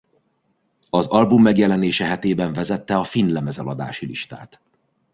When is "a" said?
2.97-3.03